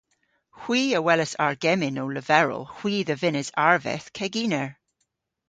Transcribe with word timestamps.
Hwi 0.61 0.81
a 0.97 0.99
welas 1.05 1.33
argemmyn 1.45 2.01
ow 2.03 2.09
leverel 2.15 2.63
hwi 2.75 2.95
dhe 3.07 3.15
vynnes 3.21 3.49
arveth 3.67 4.07
keginer. 4.17 4.69